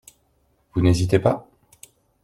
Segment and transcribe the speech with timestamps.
[0.73, 1.47] Vous n'hésitez pas?